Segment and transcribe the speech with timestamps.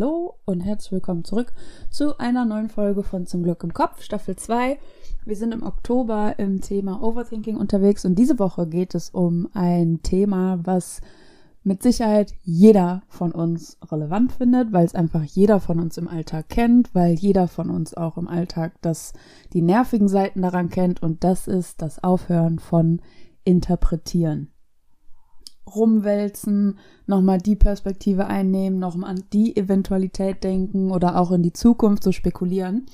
[0.00, 1.52] Hallo und herzlich willkommen zurück
[1.90, 4.78] zu einer neuen Folge von Zum Glück im Kopf, Staffel 2.
[5.24, 9.98] Wir sind im Oktober im Thema Overthinking unterwegs und diese Woche geht es um ein
[10.04, 11.00] Thema, was
[11.64, 16.48] mit Sicherheit jeder von uns relevant findet, weil es einfach jeder von uns im Alltag
[16.48, 19.14] kennt, weil jeder von uns auch im Alltag das,
[19.52, 23.00] die nervigen Seiten daran kennt und das ist das Aufhören von
[23.42, 24.52] Interpretieren
[25.76, 32.02] rumwälzen, nochmal die Perspektive einnehmen, nochmal an die Eventualität denken oder auch in die Zukunft
[32.02, 32.86] so spekulieren.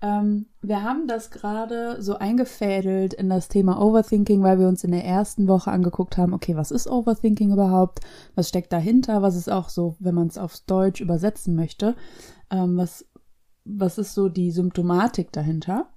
[0.00, 4.92] Ähm, wir haben das gerade so eingefädelt in das Thema Overthinking, weil wir uns in
[4.92, 8.00] der ersten Woche angeguckt haben, okay, was ist Overthinking überhaupt?
[8.36, 9.22] Was steckt dahinter?
[9.22, 11.96] Was ist auch so, wenn man es aufs Deutsch übersetzen möchte?
[12.50, 13.06] Ähm, was,
[13.64, 15.88] was ist so die Symptomatik dahinter?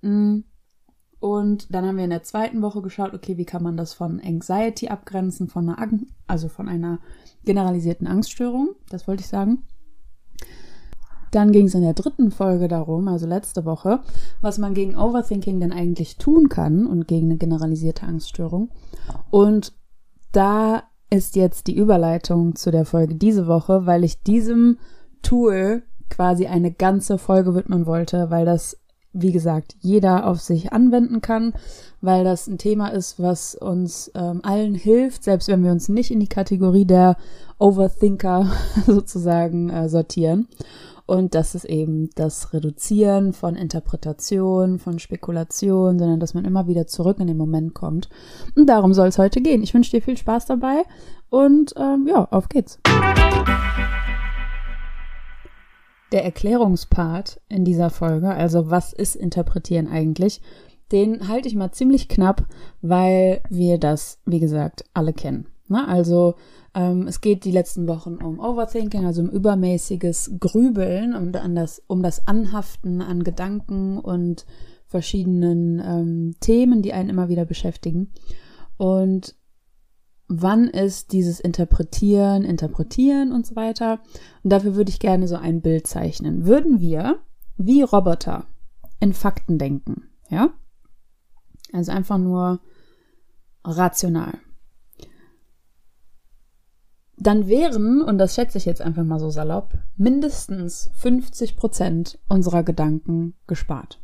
[0.00, 0.44] Mhm.
[1.24, 4.20] Und dann haben wir in der zweiten Woche geschaut, okay, wie kann man das von
[4.22, 5.88] Anxiety abgrenzen, von einer,
[6.26, 6.98] also von einer
[7.46, 9.62] generalisierten Angststörung, das wollte ich sagen.
[11.30, 14.00] Dann ging es in der dritten Folge darum, also letzte Woche,
[14.42, 18.68] was man gegen Overthinking denn eigentlich tun kann und gegen eine generalisierte Angststörung.
[19.30, 19.72] Und
[20.32, 24.76] da ist jetzt die Überleitung zu der Folge diese Woche, weil ich diesem
[25.22, 28.76] Tool quasi eine ganze Folge widmen wollte, weil das
[29.14, 31.54] wie gesagt, jeder auf sich anwenden kann,
[32.00, 36.10] weil das ein Thema ist, was uns ähm, allen hilft, selbst wenn wir uns nicht
[36.10, 37.16] in die Kategorie der
[37.58, 38.50] Overthinker
[38.86, 40.48] sozusagen äh, sortieren.
[41.06, 46.86] Und das ist eben das Reduzieren von Interpretation, von Spekulation, sondern dass man immer wieder
[46.86, 48.08] zurück in den Moment kommt.
[48.56, 49.62] Und darum soll es heute gehen.
[49.62, 50.82] Ich wünsche dir viel Spaß dabei
[51.28, 52.78] und ähm, ja, auf geht's.
[56.14, 60.40] Der Erklärungspart in dieser Folge, also was ist Interpretieren eigentlich,
[60.92, 62.46] den halte ich mal ziemlich knapp,
[62.82, 65.48] weil wir das, wie gesagt, alle kennen.
[65.66, 66.36] Na, also
[66.72, 71.82] ähm, es geht die letzten Wochen um Overthinking, also um übermäßiges Grübeln, um, an das,
[71.88, 74.46] um das Anhaften an Gedanken und
[74.86, 78.12] verschiedenen ähm, Themen, die einen immer wieder beschäftigen.
[78.76, 79.34] Und
[80.28, 84.00] wann ist dieses Interpretieren, Interpretieren und so weiter.
[84.42, 86.46] Und dafür würde ich gerne so ein Bild zeichnen.
[86.46, 87.20] Würden wir
[87.56, 88.46] wie Roboter
[89.00, 90.50] in Fakten denken, ja?
[91.72, 92.60] Also einfach nur
[93.64, 94.38] rational.
[97.16, 102.62] Dann wären, und das schätze ich jetzt einfach mal so salopp, mindestens 50 Prozent unserer
[102.62, 104.00] Gedanken gespart.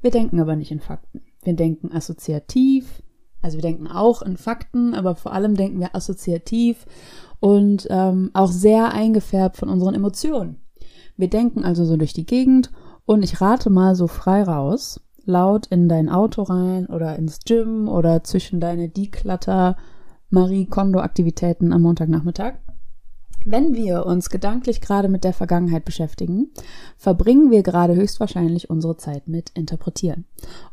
[0.00, 1.22] Wir denken aber nicht in Fakten.
[1.42, 3.02] Wir denken assoziativ,
[3.42, 6.86] also wir denken auch in Fakten, aber vor allem denken wir assoziativ
[7.40, 10.60] und ähm, auch sehr eingefärbt von unseren Emotionen.
[11.16, 12.70] Wir denken also so durch die Gegend
[13.04, 17.88] und ich rate mal so frei raus, laut in dein Auto rein oder ins Gym
[17.88, 19.76] oder zwischen deine Declutter
[20.30, 22.54] Marie Kondo Aktivitäten am Montagnachmittag.
[23.48, 26.50] Wenn wir uns gedanklich gerade mit der Vergangenheit beschäftigen,
[26.96, 30.24] verbringen wir gerade höchstwahrscheinlich unsere Zeit mit Interpretieren.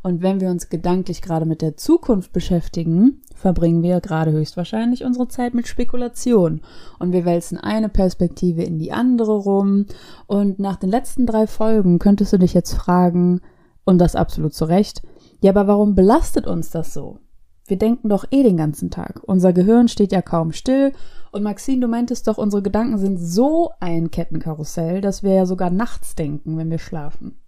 [0.02, 5.28] Und wenn wir uns gedanklich gerade mit der Zukunft beschäftigen, verbringen wir gerade höchstwahrscheinlich unsere
[5.28, 6.62] Zeit mit Spekulation.
[6.98, 9.86] Und wir wälzen eine Perspektive in die andere rum.
[10.26, 13.40] Und nach den letzten drei Folgen könntest du dich jetzt fragen,
[13.84, 15.02] und das absolut zu Recht,
[15.40, 17.20] ja, aber warum belastet uns das so?
[17.66, 19.22] Wir denken doch eh den ganzen Tag.
[19.24, 20.92] Unser Gehirn steht ja kaum still.
[21.32, 25.70] Und Maxine, du meintest doch, unsere Gedanken sind so ein Kettenkarussell, dass wir ja sogar
[25.70, 27.38] nachts denken, wenn wir schlafen.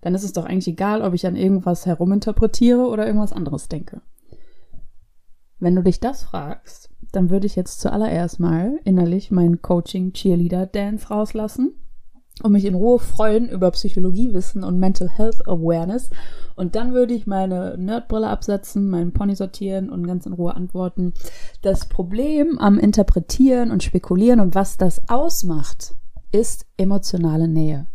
[0.00, 4.02] Dann ist es doch eigentlich egal, ob ich an irgendwas heruminterpretiere oder irgendwas anderes denke.
[5.58, 10.66] Wenn du dich das fragst, dann würde ich jetzt zuallererst mal innerlich meinen Coaching Cheerleader
[10.66, 11.74] Dance rauslassen
[12.42, 16.10] und mich in Ruhe freuen über Psychologiewissen und Mental Health Awareness.
[16.56, 21.14] Und dann würde ich meine Nerdbrille absetzen, meinen Pony sortieren und ganz in Ruhe antworten.
[21.62, 25.94] Das Problem am Interpretieren und Spekulieren und was das ausmacht,
[26.32, 27.86] ist emotionale Nähe.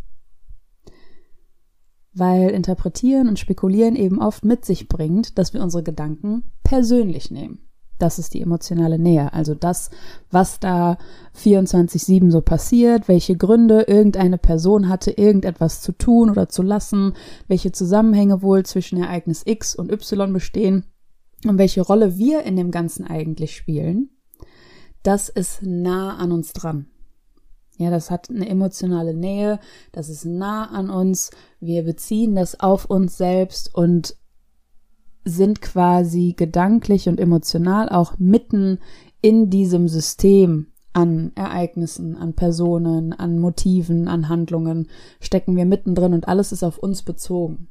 [2.14, 7.60] Weil Interpretieren und Spekulieren eben oft mit sich bringt, dass wir unsere Gedanken persönlich nehmen.
[7.98, 9.32] Das ist die emotionale Nähe.
[9.34, 9.90] Also das,
[10.30, 10.98] was da
[11.38, 17.14] 24-7 so passiert, welche Gründe irgendeine Person hatte, irgendetwas zu tun oder zu lassen,
[17.48, 20.86] welche Zusammenhänge wohl zwischen Ereignis X und Y bestehen
[21.46, 24.10] und welche Rolle wir in dem Ganzen eigentlich spielen,
[25.04, 26.88] das ist nah an uns dran.
[27.78, 29.60] Ja, das hat eine emotionale Nähe,
[29.92, 34.16] das ist nah an uns, wir beziehen das auf uns selbst und
[35.26, 38.80] sind quasi gedanklich und emotional auch mitten
[39.22, 44.88] in diesem System an Ereignissen, an Personen, an Motiven, an Handlungen
[45.20, 47.68] stecken wir mittendrin und alles ist auf uns bezogen.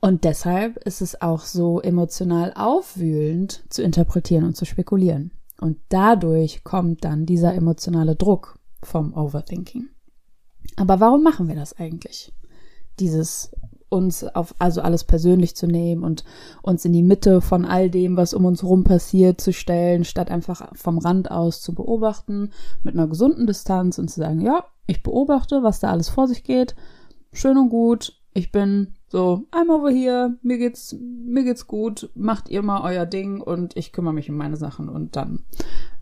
[0.00, 5.32] Und deshalb ist es auch so emotional aufwühlend zu interpretieren und zu spekulieren.
[5.58, 9.88] Und dadurch kommt dann dieser emotionale Druck vom Overthinking.
[10.76, 12.34] Aber warum machen wir das eigentlich?
[13.00, 13.50] Dieses
[13.94, 16.24] uns auf, also alles persönlich zu nehmen und
[16.62, 20.30] uns in die Mitte von all dem, was um uns herum passiert, zu stellen, statt
[20.30, 22.50] einfach vom Rand aus zu beobachten,
[22.82, 26.44] mit einer gesunden Distanz und zu sagen, ja, ich beobachte, was da alles vor sich
[26.44, 26.74] geht,
[27.32, 32.48] schön und gut, ich bin so, I'm over here, mir geht's, mir geht's gut, macht
[32.48, 35.44] ihr mal euer Ding und ich kümmere mich um meine Sachen und dann,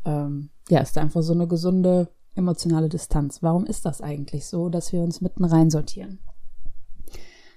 [0.04, 3.42] ähm, ja, ist einfach so eine gesunde emotionale Distanz.
[3.42, 6.20] Warum ist das eigentlich so, dass wir uns mitten rein sortieren?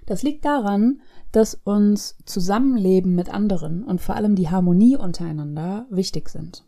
[0.05, 6.29] Das liegt daran, dass uns Zusammenleben mit anderen und vor allem die Harmonie untereinander wichtig
[6.29, 6.63] sind.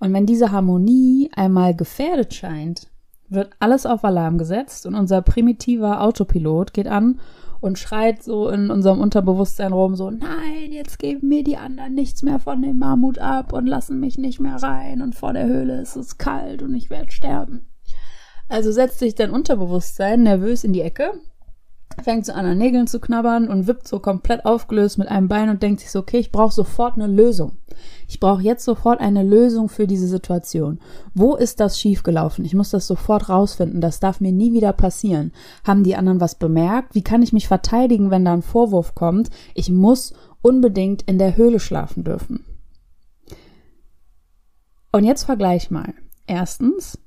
[0.00, 2.90] Und wenn diese Harmonie einmal gefährdet scheint,
[3.28, 7.20] wird alles auf Alarm gesetzt und unser primitiver Autopilot geht an
[7.60, 12.22] und schreit so in unserem Unterbewusstsein rum, so, nein, jetzt geben mir die anderen nichts
[12.22, 15.80] mehr von dem Mammut ab und lassen mich nicht mehr rein und vor der Höhle
[15.80, 17.66] ist es kalt und ich werde sterben.
[18.48, 21.20] Also setzt sich dein Unterbewusstsein nervös in die Ecke
[22.02, 25.48] fängt so an, an Nägeln zu knabbern und wippt so komplett aufgelöst mit einem Bein
[25.48, 27.58] und denkt sich so, okay, ich brauche sofort eine Lösung.
[28.06, 30.78] Ich brauche jetzt sofort eine Lösung für diese Situation.
[31.14, 32.44] Wo ist das schiefgelaufen?
[32.44, 33.80] Ich muss das sofort rausfinden.
[33.80, 35.32] Das darf mir nie wieder passieren.
[35.64, 36.94] Haben die anderen was bemerkt?
[36.94, 39.30] Wie kann ich mich verteidigen, wenn da ein Vorwurf kommt?
[39.54, 40.12] Ich muss
[40.42, 42.44] unbedingt in der Höhle schlafen dürfen.
[44.92, 45.94] Und jetzt vergleich mal.
[46.26, 46.98] Erstens,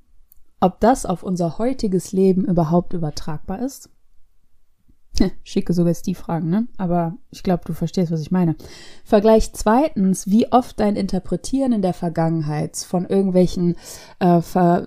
[0.60, 3.90] ob das auf unser heutiges Leben überhaupt übertragbar ist.
[5.44, 6.68] Schicke Suggestivfragen, ne?
[6.78, 8.56] Aber ich glaube, du verstehst, was ich meine.
[9.04, 13.76] Vergleich zweitens, wie oft dein Interpretieren in der Vergangenheit von irgendwelchen
[14.20, 14.42] äh,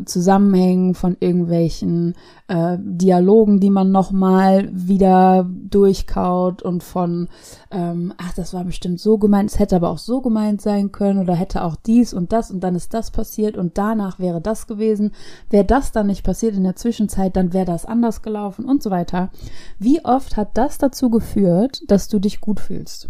[0.05, 2.15] Zusammenhängen, von irgendwelchen
[2.47, 7.29] äh, Dialogen, die man nochmal wieder durchkaut und von,
[7.71, 11.19] ähm, ach, das war bestimmt so gemeint, es hätte aber auch so gemeint sein können
[11.19, 14.67] oder hätte auch dies und das und dann ist das passiert und danach wäre das
[14.67, 15.13] gewesen.
[15.49, 18.91] Wäre das dann nicht passiert in der Zwischenzeit, dann wäre das anders gelaufen und so
[18.91, 19.31] weiter.
[19.79, 23.09] Wie oft hat das dazu geführt, dass du dich gut fühlst?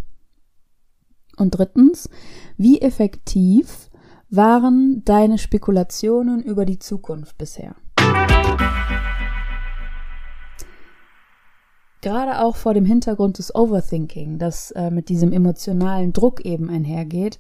[1.37, 2.09] Und drittens,
[2.57, 3.91] wie effektiv
[4.31, 7.75] waren deine Spekulationen über die Zukunft bisher?
[12.05, 17.39] Gerade auch vor dem Hintergrund des Overthinking, das äh, mit diesem emotionalen Druck eben einhergeht,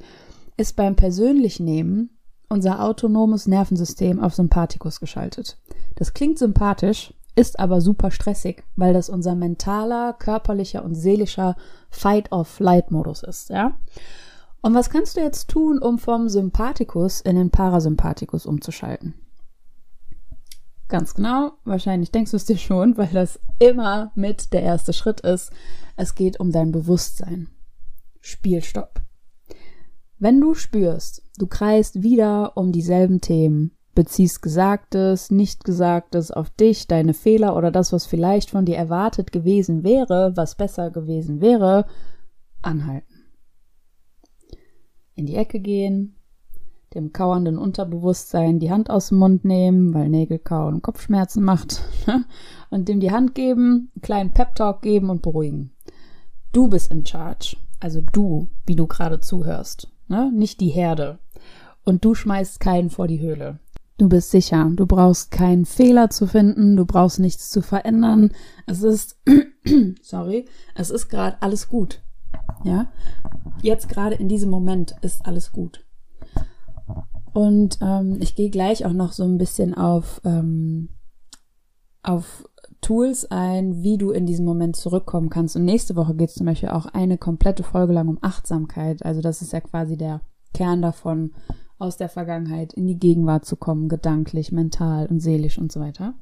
[0.56, 2.16] ist beim Persönlichnehmen
[2.48, 5.58] unser autonomes Nervensystem auf Sympathikus geschaltet.
[5.96, 11.56] Das klingt sympathisch, ist aber super stressig, weil das unser mentaler, körperlicher und seelischer
[11.90, 13.78] Fight-of-Flight-Modus ist, ja.
[14.62, 19.12] Und was kannst du jetzt tun, um vom Sympathikus in den Parasympathikus umzuschalten?
[20.94, 25.22] Ganz genau, wahrscheinlich denkst du es dir schon, weil das immer mit der erste Schritt
[25.22, 25.50] ist.
[25.96, 27.48] Es geht um dein Bewusstsein.
[28.20, 29.02] Spielstopp.
[30.20, 37.12] Wenn du spürst, du kreist wieder um dieselben Themen, beziehst Gesagtes, Nicht-Gesagtes auf dich, deine
[37.12, 41.86] Fehler oder das, was vielleicht von dir erwartet gewesen wäre, was besser gewesen wäre,
[42.62, 43.32] anhalten.
[45.16, 46.14] In die Ecke gehen,
[46.94, 51.82] dem kauernden Unterbewusstsein die Hand aus dem Mund nehmen, weil Nägelkauen Kopfschmerzen macht,
[52.70, 55.72] und dem die Hand geben, einen kleinen Pep-Talk geben und beruhigen.
[56.52, 60.30] Du bist in charge, also du, wie du gerade zuhörst, ne?
[60.32, 61.18] nicht die Herde.
[61.84, 63.58] Und du schmeißt keinen vor die Höhle.
[63.96, 64.70] Du bist sicher.
[64.74, 66.76] Du brauchst keinen Fehler zu finden.
[66.76, 68.32] Du brauchst nichts zu verändern.
[68.66, 69.20] Es ist,
[70.02, 72.02] sorry, es ist gerade alles gut.
[72.64, 72.90] Ja?
[73.62, 75.83] Jetzt gerade in diesem Moment ist alles gut.
[77.34, 80.88] Und ähm, ich gehe gleich auch noch so ein bisschen auf, ähm,
[82.02, 82.48] auf
[82.80, 85.56] Tools ein, wie du in diesem Moment zurückkommen kannst.
[85.56, 89.04] Und nächste Woche geht es zum Beispiel auch eine komplette Folge lang um Achtsamkeit.
[89.04, 90.20] Also das ist ja quasi der
[90.54, 91.32] Kern davon,
[91.76, 96.14] aus der Vergangenheit in die Gegenwart zu kommen, gedanklich, mental und seelisch und so weiter.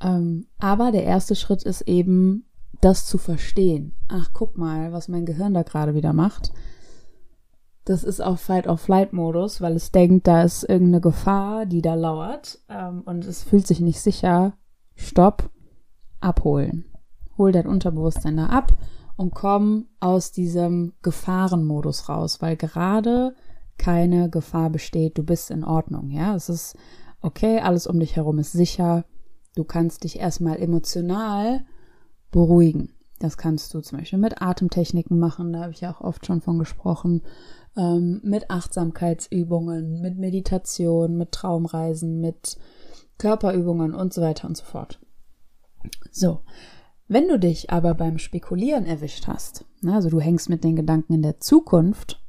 [0.00, 2.46] Ähm, aber der erste Schritt ist eben,
[2.80, 3.92] das zu verstehen.
[4.08, 6.52] Ach, guck mal, was mein Gehirn da gerade wieder macht.
[7.90, 13.02] Das ist auf Fight-or-Flight-Modus, weil es denkt, da ist irgendeine Gefahr, die da lauert ähm,
[13.04, 14.52] und es fühlt sich nicht sicher.
[14.94, 15.50] Stopp,
[16.20, 16.84] abholen.
[17.36, 18.78] Hol dein Unterbewusstsein da ab
[19.16, 23.34] und komm aus diesem Gefahrenmodus raus, weil gerade
[23.76, 26.76] keine Gefahr besteht, du bist in Ordnung, ja, es ist
[27.20, 29.04] okay, alles um dich herum ist sicher,
[29.56, 31.64] du kannst dich erstmal emotional
[32.30, 32.94] beruhigen.
[33.18, 36.40] Das kannst du zum Beispiel mit Atemtechniken machen, da habe ich ja auch oft schon
[36.40, 37.22] von gesprochen,
[37.76, 42.58] ähm, mit Achtsamkeitsübungen, mit Meditation, mit Traumreisen, mit
[43.18, 45.00] Körperübungen und so weiter und so fort.
[46.10, 46.40] So,
[47.08, 51.22] wenn du dich aber beim Spekulieren erwischt hast, also du hängst mit den Gedanken in
[51.22, 52.22] der Zukunft,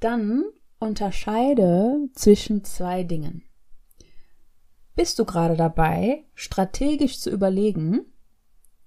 [0.00, 0.44] dann
[0.78, 3.44] unterscheide zwischen zwei Dingen.
[4.96, 8.00] Bist du gerade dabei, strategisch zu überlegen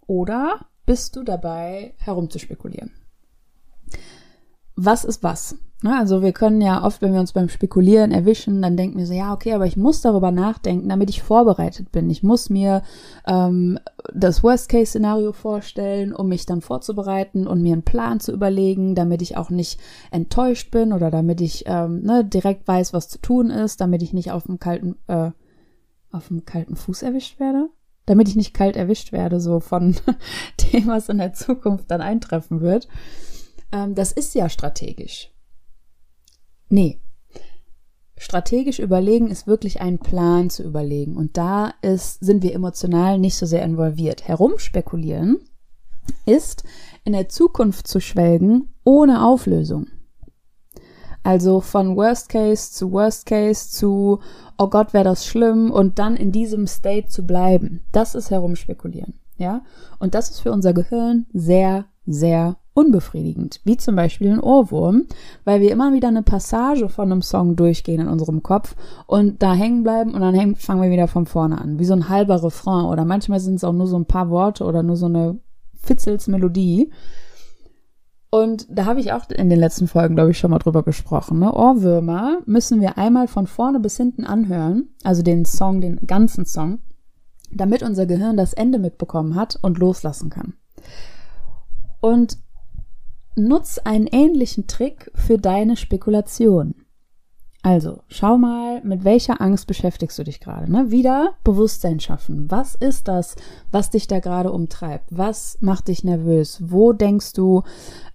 [0.06, 2.92] oder bist du dabei, herumzuspekulieren?
[4.76, 5.56] Was ist was?
[5.86, 9.14] Also wir können ja oft, wenn wir uns beim Spekulieren erwischen, dann denken wir so,
[9.14, 12.10] ja, okay, aber ich muss darüber nachdenken, damit ich vorbereitet bin.
[12.10, 12.84] Ich muss mir
[13.28, 13.78] ähm,
[14.14, 19.36] das Worst-Case-Szenario vorstellen, um mich dann vorzubereiten und mir einen Plan zu überlegen, damit ich
[19.36, 19.78] auch nicht
[20.10, 24.14] enttäuscht bin oder damit ich ähm, ne, direkt weiß, was zu tun ist, damit ich
[24.14, 25.32] nicht auf dem kalten, äh,
[26.12, 27.70] auf dem kalten Fuß erwischt werde.
[28.06, 29.96] Damit ich nicht kalt erwischt werde, so von
[30.74, 32.88] dem, was in der Zukunft dann eintreffen wird.
[33.74, 35.32] Ähm, das ist ja strategisch.
[36.70, 37.02] Nee.
[38.16, 41.18] Strategisch überlegen ist wirklich einen Plan zu überlegen.
[41.18, 44.26] Und da ist, sind wir emotional nicht so sehr involviert.
[44.28, 45.40] Herumspekulieren
[46.26, 46.64] ist,
[47.04, 49.88] in der Zukunft zu schwelgen, ohne Auflösung.
[51.24, 54.20] Also von Worst Case zu Worst Case zu,
[54.58, 57.82] oh Gott, wäre das schlimm und dann in diesem State zu bleiben.
[57.92, 59.20] Das ist herumspekulieren.
[59.38, 59.64] Ja?
[60.00, 65.06] Und das ist für unser Gehirn sehr, sehr unbefriedigend, wie zum Beispiel ein Ohrwurm,
[65.44, 68.76] weil wir immer wieder eine Passage von einem Song durchgehen in unserem Kopf
[69.06, 71.94] und da hängen bleiben und dann hängen, fangen wir wieder von vorne an, wie so
[71.94, 74.98] ein halber Refrain oder manchmal sind es auch nur so ein paar Worte oder nur
[74.98, 75.40] so eine
[75.84, 76.92] Fitzelsmelodie.
[78.32, 81.38] Und da habe ich auch in den letzten Folgen, glaube ich, schon mal drüber gesprochen.
[81.38, 81.54] Ne?
[81.54, 86.80] Ohrwürmer müssen wir einmal von vorne bis hinten anhören, also den Song, den ganzen Song,
[87.52, 90.54] damit unser Gehirn das Ende mitbekommen hat und loslassen kann.
[92.02, 92.40] Und
[93.36, 96.76] nutz einen ähnlichen Trick für deine Spekulation.
[97.66, 100.70] Also, schau mal, mit welcher Angst beschäftigst du dich gerade?
[100.70, 100.92] Ne?
[100.92, 102.52] Wieder Bewusstsein schaffen.
[102.52, 103.38] Was ist das,
[103.72, 105.06] was dich da gerade umtreibt?
[105.12, 106.62] Was macht dich nervös?
[106.62, 107.64] Wo denkst du,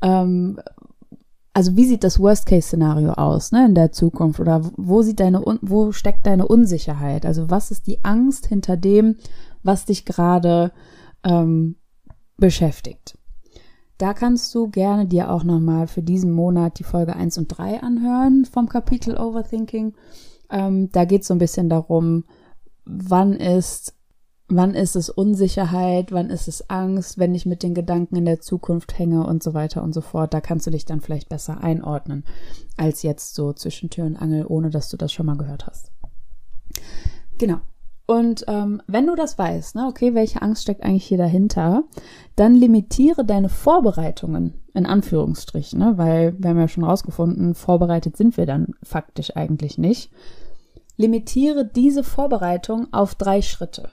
[0.03, 0.61] ähm,
[1.55, 4.39] also wie sieht das Worst-Case-Szenario aus ne, in der Zukunft?
[4.39, 7.25] Oder wo, sieht deine, wo steckt deine Unsicherheit?
[7.25, 9.17] Also was ist die Angst hinter dem,
[9.63, 10.73] was dich gerade
[11.25, 11.77] ähm,
[12.37, 13.18] beschäftigt?
[13.99, 17.83] Da kannst du gerne dir auch nochmal für diesen Monat die Folge 1 und 3
[17.83, 19.95] anhören vom Kapitel Overthinking.
[20.51, 22.25] Ähm, da geht es so ein bisschen darum,
[22.85, 23.95] wann ist,
[24.49, 28.41] wann ist es Unsicherheit, wann ist es Angst, wenn ich mit den Gedanken in der
[28.41, 30.33] Zukunft hänge und so weiter und so fort.
[30.33, 32.25] Da kannst du dich dann vielleicht besser einordnen,
[32.77, 35.91] als jetzt so zwischen Tür und Angel, ohne dass du das schon mal gehört hast.
[37.37, 37.59] Genau.
[38.11, 41.85] Und ähm, wenn du das weißt, ne, okay, welche Angst steckt eigentlich hier dahinter,
[42.37, 48.39] dann limitiere deine Vorbereitungen in Anführungsstrichen, ne, weil wir haben ja schon rausgefunden, vorbereitet sind
[48.39, 50.11] wir dann faktisch eigentlich nicht.
[50.97, 53.91] Limitiere diese Vorbereitung auf drei Schritte.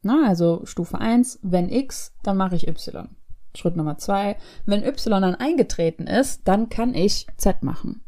[0.00, 3.10] Na, also Stufe 1, wenn X, dann mache ich Y.
[3.54, 8.00] Schritt Nummer 2, wenn Y dann eingetreten ist, dann kann ich Z machen.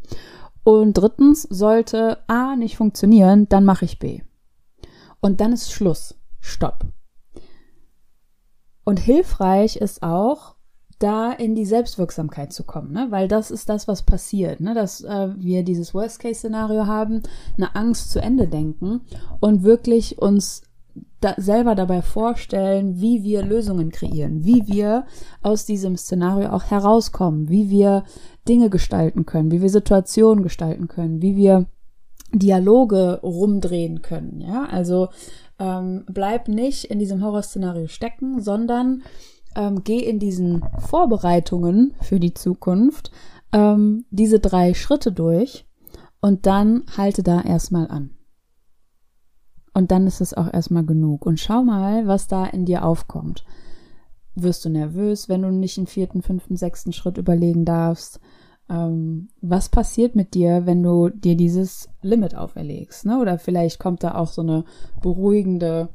[0.64, 4.22] Und drittens, sollte A nicht funktionieren, dann mache ich B.
[5.20, 6.14] Und dann ist Schluss.
[6.40, 6.86] Stopp.
[8.84, 10.56] Und hilfreich ist auch,
[11.00, 13.06] da in die Selbstwirksamkeit zu kommen, ne?
[13.10, 14.74] weil das ist das, was passiert, ne?
[14.74, 17.22] dass äh, wir dieses Worst-Case-Szenario haben,
[17.56, 19.00] eine Angst zu Ende denken
[19.40, 20.62] und wirklich uns
[21.20, 25.06] da selber dabei vorstellen, wie wir Lösungen kreieren, wie wir
[25.42, 28.04] aus diesem Szenario auch herauskommen, wie wir
[28.46, 31.66] Dinge gestalten können, wie wir Situationen gestalten können, wie wir
[32.32, 34.40] Dialoge rumdrehen können.
[34.40, 35.08] Ja, also
[35.58, 39.02] ähm, bleib nicht in diesem Horrorszenario stecken, sondern
[39.56, 43.10] ähm, geh in diesen Vorbereitungen für die Zukunft
[43.52, 45.66] ähm, diese drei Schritte durch
[46.20, 48.10] und dann halte da erstmal an.
[49.72, 51.24] Und dann ist es auch erstmal genug.
[51.26, 53.44] Und schau mal, was da in dir aufkommt.
[54.34, 58.20] Wirst du nervös, wenn du nicht einen vierten, fünften, sechsten Schritt überlegen darfst?
[58.70, 63.04] Ähm, was passiert mit dir, wenn du dir dieses Limit auferlegst?
[63.04, 63.18] Ne?
[63.18, 64.64] Oder vielleicht kommt da auch so eine
[65.02, 65.90] beruhigende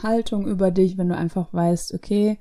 [0.00, 2.38] Haltung über dich, wenn du einfach weißt, okay,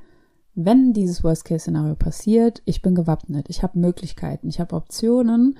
[0.53, 5.57] wenn dieses Worst-Case-Szenario passiert, ich bin gewappnet, ich habe Möglichkeiten, ich habe Optionen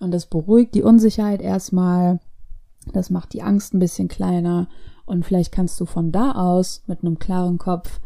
[0.00, 2.18] und das beruhigt die Unsicherheit erstmal,
[2.92, 4.68] das macht die Angst ein bisschen kleiner
[5.06, 8.00] und vielleicht kannst du von da aus mit einem klaren Kopf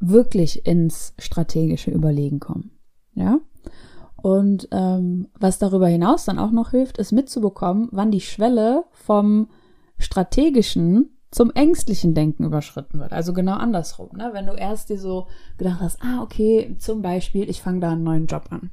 [0.00, 2.72] wirklich ins strategische Überlegen kommen.
[3.14, 3.40] Ja?
[4.24, 9.50] Und ähm, was darüber hinaus dann auch noch hilft, ist mitzubekommen, wann die Schwelle vom
[9.98, 13.12] strategischen zum ängstlichen Denken überschritten wird.
[13.12, 14.16] Also genau andersrum.
[14.16, 14.30] Ne?
[14.32, 15.26] Wenn du erst dir so
[15.58, 18.70] gedacht hast, ah, okay, zum Beispiel, ich fange da einen neuen Job an.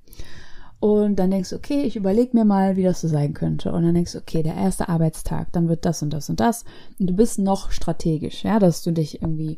[0.79, 3.73] Und dann denkst du, okay, ich überlege mir mal, wie das so sein könnte.
[3.73, 6.63] Und dann denkst du, okay, der erste Arbeitstag, dann wird das und das und das.
[6.97, 9.57] Und du bist noch strategisch, ja, dass du dich irgendwie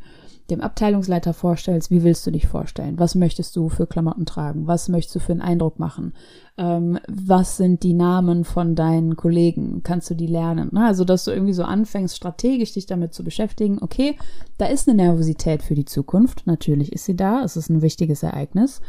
[0.54, 3.00] dem Abteilungsleiter vorstellst, wie willst du dich vorstellen?
[3.00, 4.68] Was möchtest du für Klamotten tragen?
[4.68, 6.14] Was möchtest du für einen Eindruck machen?
[6.58, 9.82] Ähm, was sind die Namen von deinen Kollegen?
[9.84, 10.70] Kannst du die lernen?
[10.72, 10.86] Ne?
[10.86, 13.80] Also, dass du irgendwie so anfängst, strategisch dich damit zu beschäftigen.
[13.82, 14.18] Okay,
[14.58, 16.46] da ist eine Nervosität für die Zukunft.
[16.46, 17.44] Natürlich ist sie da.
[17.44, 18.82] Es ist ein wichtiges Ereignis.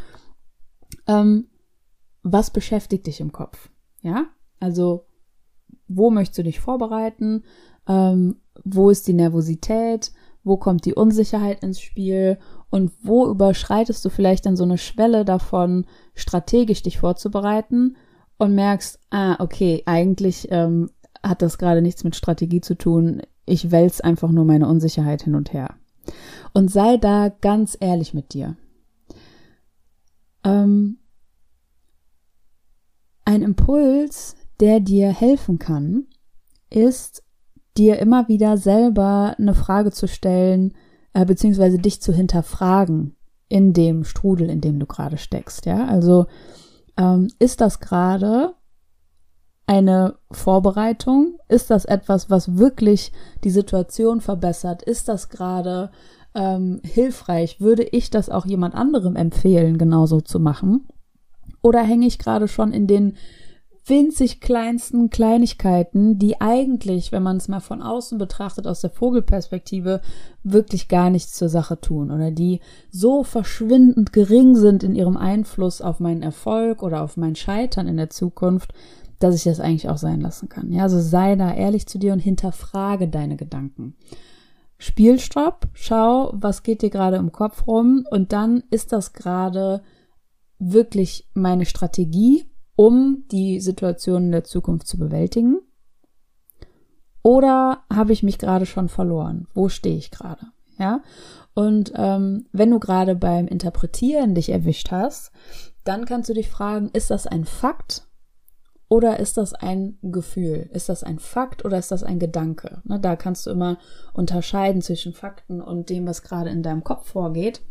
[1.06, 1.48] Ähm,
[2.22, 3.70] was beschäftigt dich im Kopf?
[4.02, 4.26] Ja,
[4.60, 5.06] also,
[5.88, 7.44] wo möchtest du dich vorbereiten?
[7.88, 10.12] Ähm, wo ist die Nervosität?
[10.44, 12.38] Wo kommt die Unsicherheit ins Spiel
[12.70, 17.96] und wo überschreitest du vielleicht dann so eine Schwelle davon, strategisch dich vorzubereiten
[18.36, 20.90] und merkst, ah, okay, eigentlich ähm,
[21.22, 25.34] hat das gerade nichts mit Strategie zu tun, ich wälz einfach nur meine Unsicherheit hin
[25.34, 25.74] und her.
[26.52, 28.56] Und sei da ganz ehrlich mit dir.
[30.44, 30.98] Ähm,
[33.24, 36.06] ein Impuls, der dir helfen kann,
[36.70, 37.23] ist
[37.76, 40.74] dir immer wieder selber eine Frage zu stellen,
[41.12, 43.16] äh, beziehungsweise dich zu hinterfragen
[43.48, 45.66] in dem Strudel, in dem du gerade steckst.
[45.66, 46.26] Ja, also
[46.96, 48.54] ähm, ist das gerade
[49.66, 51.38] eine Vorbereitung?
[51.48, 53.12] Ist das etwas, was wirklich
[53.44, 54.82] die Situation verbessert?
[54.82, 55.90] Ist das gerade
[56.34, 57.60] ähm, hilfreich?
[57.60, 60.88] Würde ich das auch jemand anderem empfehlen, genauso zu machen?
[61.62, 63.16] Oder hänge ich gerade schon in den
[63.86, 70.00] winzig kleinsten Kleinigkeiten, die eigentlich, wenn man es mal von außen betrachtet, aus der Vogelperspektive,
[70.42, 72.60] wirklich gar nichts zur Sache tun oder die
[72.90, 77.96] so verschwindend gering sind in ihrem Einfluss auf meinen Erfolg oder auf mein Scheitern in
[77.96, 78.72] der Zukunft,
[79.18, 80.72] dass ich das eigentlich auch sein lassen kann.
[80.72, 83.96] Ja, also sei da ehrlich zu dir und hinterfrage deine Gedanken.
[84.78, 89.82] Spielstopp, schau, was geht dir gerade im Kopf rum und dann ist das gerade
[90.58, 92.46] wirklich meine Strategie
[92.76, 95.58] um die Situation in der Zukunft zu bewältigen?
[97.22, 99.46] Oder habe ich mich gerade schon verloren?
[99.54, 100.46] Wo stehe ich gerade?
[100.78, 101.02] Ja.
[101.54, 105.32] Und ähm, wenn du gerade beim Interpretieren dich erwischt hast,
[105.84, 108.06] dann kannst du dich fragen, ist das ein Fakt
[108.88, 110.68] oder ist das ein Gefühl?
[110.72, 112.82] Ist das ein Fakt oder ist das ein Gedanke?
[112.84, 113.78] Ne, da kannst du immer
[114.12, 117.62] unterscheiden zwischen Fakten und dem, was gerade in deinem Kopf vorgeht,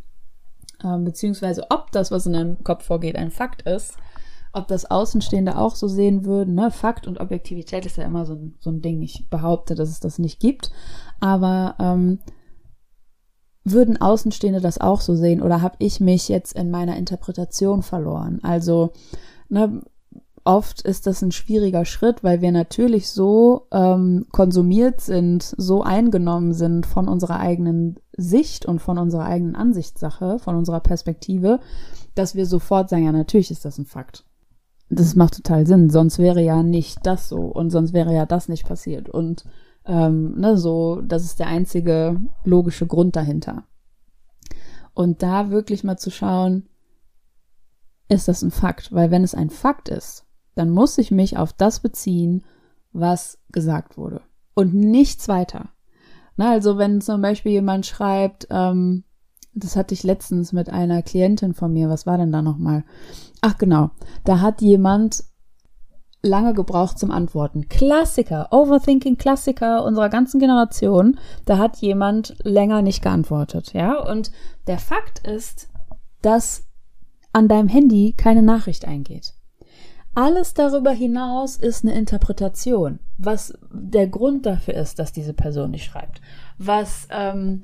[0.83, 3.97] ähm, beziehungsweise ob das, was in deinem Kopf vorgeht, ein Fakt ist
[4.53, 6.53] ob das Außenstehende auch so sehen würden.
[6.53, 6.69] Ne?
[6.69, 9.01] Fakt und Objektivität ist ja immer so ein, so ein Ding.
[9.01, 10.71] Ich behaupte, dass es das nicht gibt.
[11.19, 12.19] Aber ähm,
[13.63, 18.39] würden Außenstehende das auch so sehen oder habe ich mich jetzt in meiner Interpretation verloren?
[18.43, 18.91] Also
[19.49, 19.81] ne,
[20.43, 26.53] oft ist das ein schwieriger Schritt, weil wir natürlich so ähm, konsumiert sind, so eingenommen
[26.53, 31.59] sind von unserer eigenen Sicht und von unserer eigenen Ansichtssache, von unserer Perspektive,
[32.13, 34.25] dass wir sofort sagen, ja, natürlich ist das ein Fakt
[34.99, 35.89] das macht total Sinn.
[35.89, 39.09] Sonst wäre ja nicht das so und sonst wäre ja das nicht passiert.
[39.09, 39.45] Und
[39.85, 43.63] ähm, ne, so, das ist der einzige logische Grund dahinter.
[44.93, 46.67] Und da wirklich mal zu schauen,
[48.09, 48.93] ist das ein Fakt?
[48.93, 50.25] Weil wenn es ein Fakt ist,
[50.55, 52.43] dann muss ich mich auf das beziehen,
[52.91, 54.21] was gesagt wurde.
[54.53, 55.69] Und nichts weiter.
[56.35, 59.03] Na, also wenn zum Beispiel jemand schreibt, ähm,
[59.55, 62.83] das hatte ich letztens mit einer Klientin von mir, was war denn da nochmal?
[63.41, 63.91] Ach genau,
[64.23, 65.23] da hat jemand
[66.21, 67.67] lange gebraucht zum Antworten.
[67.67, 71.19] Klassiker, Overthinking Klassiker unserer ganzen Generation.
[71.45, 73.99] Da hat jemand länger nicht geantwortet, ja?
[73.99, 74.31] Und
[74.67, 75.67] der Fakt ist,
[76.21, 76.63] dass
[77.33, 79.33] an deinem Handy keine Nachricht eingeht.
[80.15, 85.85] Alles darüber hinaus ist eine Interpretation, was der Grund dafür ist, dass diese Person nicht
[85.85, 86.21] schreibt,
[86.59, 87.61] was ähm,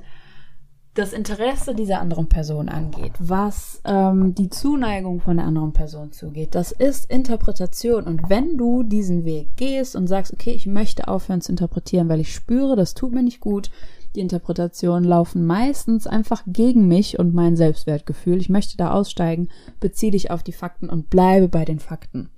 [1.00, 6.56] das Interesse dieser anderen Person angeht, was ähm, die Zuneigung von der anderen Person zugeht,
[6.56, 8.04] das ist Interpretation.
[8.04, 12.20] Und wenn du diesen Weg gehst und sagst, okay, ich möchte aufhören zu interpretieren, weil
[12.20, 13.72] ich spüre, das tut mir nicht gut,
[14.16, 18.38] die Interpretationen laufen meistens einfach gegen mich und mein Selbstwertgefühl.
[18.38, 19.48] Ich möchte da aussteigen,
[19.80, 22.30] beziehe dich auf die Fakten und bleibe bei den Fakten.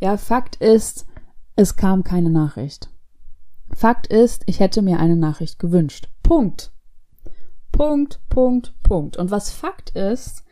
[0.00, 1.06] Ja, Fakt ist,
[1.54, 2.90] es kam keine Nachricht.
[3.72, 6.08] Fakt ist, ich hätte mir eine Nachricht gewünscht.
[6.24, 6.72] Punkt.
[7.72, 9.16] Punkt, Punkt, Punkt.
[9.16, 10.44] Und was Fakt ist,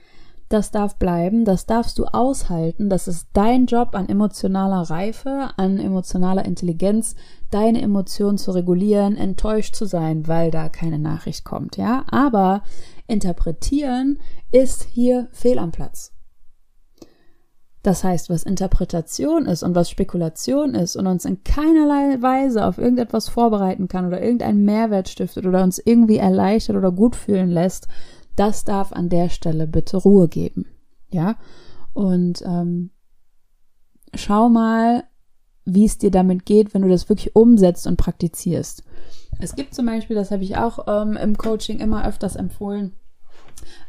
[0.49, 5.79] das darf bleiben, das darfst du aushalten, das ist dein Job an emotionaler Reife, an
[5.79, 7.15] emotionaler Intelligenz,
[7.53, 12.05] deine Emotionen zu regulieren, enttäuscht zu sein, weil da keine Nachricht kommt, ja?
[12.11, 12.65] Aber
[13.07, 14.19] interpretieren
[14.51, 16.13] ist hier fehl am Platz.
[17.83, 22.77] Das heißt, was Interpretation ist und was Spekulation ist und uns in keinerlei Weise auf
[22.77, 27.89] irgendetwas vorbereiten kann oder irgendeinen Mehrwert stiftet oder uns irgendwie erleichtert oder gut fühlen lässt,
[28.37, 30.67] das darf an der Stelle bitte Ruhe geben.
[31.11, 31.37] Ja?
[31.95, 32.91] Und ähm,
[34.15, 35.05] schau mal,
[35.65, 38.85] wie es dir damit geht, wenn du das wirklich umsetzt und praktizierst.
[39.39, 42.93] Es gibt zum Beispiel, das habe ich auch ähm, im Coaching immer öfters empfohlen,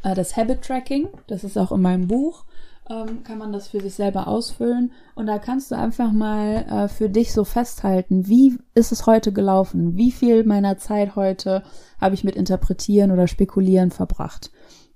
[0.02, 1.08] äh, das Habit Tracking.
[1.26, 2.44] Das ist auch in meinem Buch
[2.92, 4.92] ähm, kann man das für sich selber ausfüllen.
[5.14, 9.32] Und da kannst du einfach mal äh, für dich so festhalten, wie ist es heute
[9.32, 9.96] gelaufen?
[9.96, 11.62] Wie viel meiner Zeit heute
[12.00, 14.50] habe ich mit Interpretieren oder Spekulieren verbracht?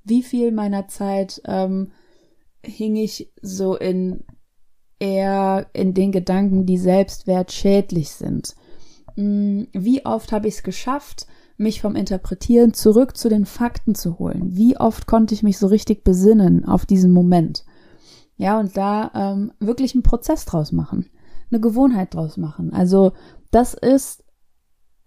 [0.05, 1.93] Wie viel meiner Zeit ähm,
[2.63, 4.25] hing ich so in
[4.99, 8.55] eher in den Gedanken, die selbstwertschädlich sind?
[9.15, 11.27] Hm, wie oft habe ich es geschafft,
[11.59, 14.57] mich vom Interpretieren zurück zu den Fakten zu holen?
[14.57, 17.65] Wie oft konnte ich mich so richtig besinnen auf diesen Moment?
[18.37, 21.09] Ja, und da ähm, wirklich einen Prozess draus machen,
[21.51, 22.73] eine Gewohnheit draus machen.
[22.73, 23.13] Also
[23.51, 24.25] das ist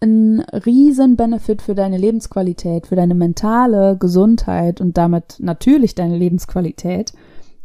[0.02, 7.14] ein riesen Benefit für deine Lebensqualität, für deine mentale Gesundheit und damit natürlich deine Lebensqualität,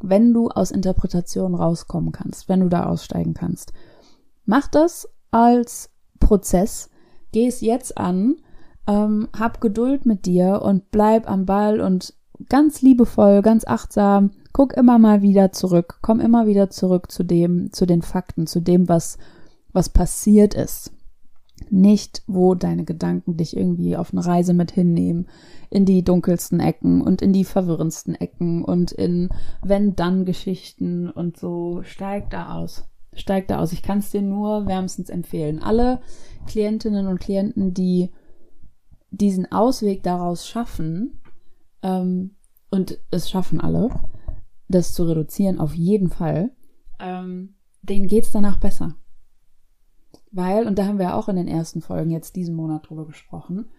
[0.02, 3.72] wenn du aus Interpretation rauskommen kannst, wenn du da aussteigen kannst.
[4.44, 6.90] Mach das als Prozess,
[7.32, 8.36] geh es jetzt an,
[8.86, 12.14] ähm, hab Geduld mit dir und bleib am Ball und
[12.48, 17.72] ganz liebevoll, ganz achtsam guck immer mal wieder zurück, komm immer wieder zurück zu dem,
[17.72, 19.18] zu den Fakten, zu dem, was,
[19.72, 20.92] was passiert ist.
[21.70, 25.26] Nicht, wo deine Gedanken dich irgendwie auf eine Reise mit hinnehmen,
[25.70, 29.28] in die dunkelsten Ecken und in die verwirrendsten Ecken und in
[29.62, 31.82] Wenn-Dann-Geschichten und so.
[31.82, 32.84] Steig da aus.
[33.12, 33.72] Steig da aus.
[33.72, 35.60] Ich kann es dir nur wärmstens empfehlen.
[35.60, 36.00] Alle
[36.46, 38.10] Klientinnen und Klienten, die
[39.10, 41.20] diesen Ausweg daraus schaffen,
[41.82, 42.36] ähm,
[42.70, 43.90] und es schaffen alle,
[44.74, 46.50] das zu reduzieren, auf jeden Fall,
[47.00, 48.96] ähm, denen geht's danach besser.
[50.30, 53.70] Weil, und da haben wir auch in den ersten Folgen jetzt diesen Monat drüber gesprochen,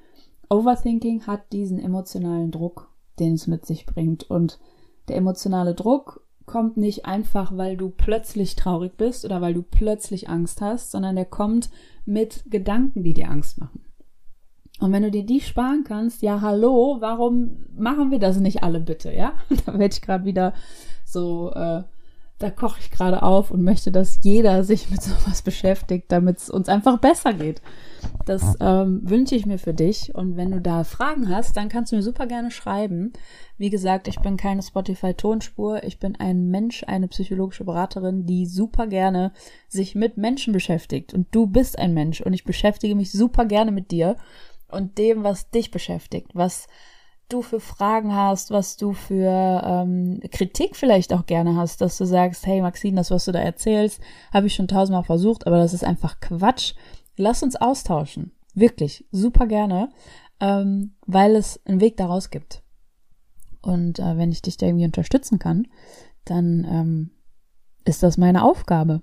[0.50, 4.30] Overthinking hat diesen emotionalen Druck, den es mit sich bringt.
[4.30, 4.60] Und
[5.08, 10.30] der emotionale Druck kommt nicht einfach, weil du plötzlich traurig bist oder weil du plötzlich
[10.30, 11.70] Angst hast, sondern der kommt
[12.06, 13.85] mit Gedanken, die dir Angst machen.
[14.80, 18.80] Und wenn du dir die sparen kannst, ja, hallo, warum machen wir das nicht alle
[18.80, 19.34] bitte, ja?
[19.66, 20.54] Da werde ich gerade wieder
[21.06, 21.84] so, äh,
[22.40, 26.50] da koche ich gerade auf und möchte, dass jeder sich mit sowas beschäftigt, damit es
[26.50, 27.62] uns einfach besser geht.
[28.26, 30.14] Das ähm, wünsche ich mir für dich.
[30.14, 33.14] Und wenn du da Fragen hast, dann kannst du mir super gerne schreiben.
[33.58, 35.86] Wie gesagt, ich bin keine Spotify-Tonspur.
[35.86, 39.32] Ich bin ein Mensch, eine psychologische Beraterin, die super gerne
[39.70, 41.14] sich mit Menschen beschäftigt.
[41.14, 44.18] Und du bist ein Mensch und ich beschäftige mich super gerne mit dir
[44.70, 46.68] und dem, was dich beschäftigt, was
[47.30, 52.06] du für Fragen hast, was du für ähm, Kritik vielleicht auch gerne hast, dass du
[52.06, 54.00] sagst, hey Maxine, das, was du da erzählst,
[54.32, 56.74] habe ich schon tausendmal versucht, aber das ist einfach Quatsch.
[57.18, 58.32] Lass uns austauschen.
[58.54, 59.90] Wirklich, super gerne,
[60.40, 62.62] ähm, weil es einen Weg daraus gibt.
[63.62, 65.68] Und äh, wenn ich dich da irgendwie unterstützen kann,
[66.26, 67.12] dann ähm,
[67.86, 69.02] ist das meine Aufgabe.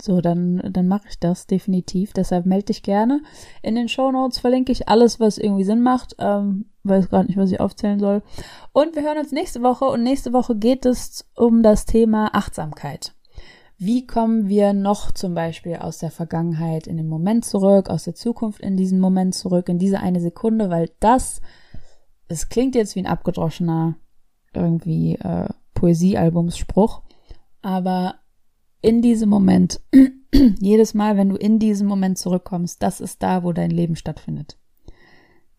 [0.00, 2.12] So, dann, dann mache ich das definitiv.
[2.12, 3.20] Deshalb melde dich gerne.
[3.62, 6.14] In den Show Notes verlinke ich alles, was irgendwie Sinn macht.
[6.18, 8.22] Ähm, weiß gerade nicht, was ich aufzählen soll.
[8.72, 9.86] Und wir hören uns nächste Woche.
[9.86, 13.14] Und nächste Woche geht es um das Thema Achtsamkeit.
[13.80, 18.16] Wie kommen wir noch zum Beispiel aus der Vergangenheit in den Moment zurück, aus der
[18.16, 21.40] Zukunft in diesen Moment zurück, in diese eine Sekunde, weil das,
[22.26, 23.94] es klingt jetzt wie ein abgedroschener
[24.52, 27.02] irgendwie äh, Poesiealbumsspruch,
[27.62, 28.16] aber
[28.80, 29.80] in diesem Moment,
[30.60, 34.58] jedes Mal, wenn du in diesen Moment zurückkommst, das ist da, wo dein Leben stattfindet.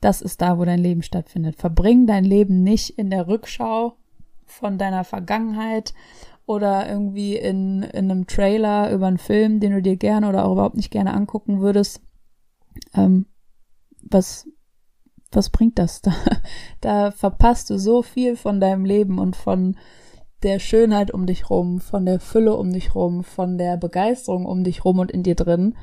[0.01, 1.57] Das ist da, wo dein Leben stattfindet.
[1.57, 3.97] Verbring dein Leben nicht in der Rückschau
[4.45, 5.93] von deiner Vergangenheit
[6.45, 10.53] oder irgendwie in, in einem Trailer über einen Film, den du dir gerne oder auch
[10.53, 12.01] überhaupt nicht gerne angucken würdest.
[12.95, 13.25] Ähm,
[14.01, 14.47] was,
[15.31, 16.01] was bringt das?
[16.11, 16.11] Da,
[16.81, 19.75] da verpasst du so viel von deinem Leben und von
[20.43, 24.63] der Schönheit um dich rum, von der Fülle um dich rum, von der Begeisterung um
[24.63, 25.75] dich rum und in dir drin.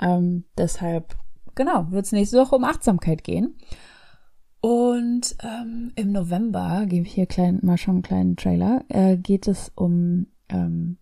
[0.00, 1.16] Ähm, deshalb,
[1.54, 3.56] genau, wird es nächste Woche um Achtsamkeit gehen.
[4.60, 9.46] Und ähm, im November, gebe ich hier klein, mal schon einen kleinen Trailer, äh, geht
[9.46, 10.98] es um ähm,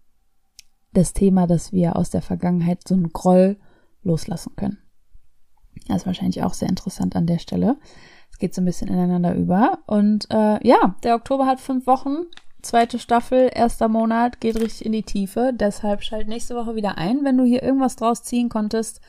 [0.92, 3.57] das Thema, dass wir aus der Vergangenheit so einen Groll
[4.03, 4.79] loslassen können.
[5.88, 7.77] Das ist wahrscheinlich auch sehr interessant an der Stelle.
[8.31, 9.79] Es geht so ein bisschen ineinander über.
[9.87, 12.27] Und äh, ja, der Oktober hat fünf Wochen
[12.62, 15.53] zweite Staffel, erster Monat, geht richtig in die Tiefe.
[15.55, 17.25] Deshalb schalt nächste Woche wieder ein.
[17.25, 19.01] Wenn du hier irgendwas draus ziehen konntest,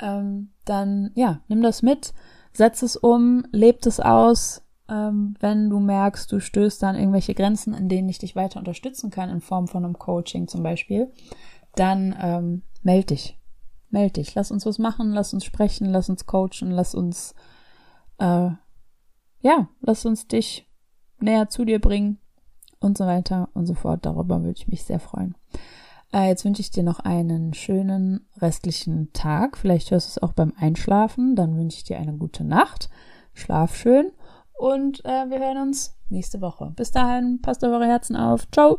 [0.00, 2.14] ähm, dann ja, nimm das mit,
[2.52, 4.62] setz es um, lebt es aus.
[4.88, 9.10] Ähm, wenn du merkst, du stößt an irgendwelche Grenzen, in denen ich dich weiter unterstützen
[9.10, 11.10] kann, in Form von einem Coaching zum Beispiel,
[11.74, 13.38] dann ähm, meld dich.
[13.90, 14.34] Meld dich.
[14.34, 17.34] Lass uns was machen, lass uns sprechen, lass uns coachen, lass uns
[18.18, 18.50] äh,
[19.40, 20.66] ja, lass uns dich
[21.20, 22.18] näher zu dir bringen
[22.84, 24.06] und so weiter und so fort.
[24.06, 25.34] Darüber würde ich mich sehr freuen.
[26.12, 29.56] Äh, jetzt wünsche ich dir noch einen schönen restlichen Tag.
[29.56, 31.34] Vielleicht hörst du es auch beim Einschlafen.
[31.34, 32.88] Dann wünsche ich dir eine gute Nacht.
[33.32, 34.12] Schlaf schön
[34.56, 36.72] und äh, wir hören uns nächste Woche.
[36.76, 38.46] Bis dahin, passt auf eure Herzen auf.
[38.52, 38.78] Ciao.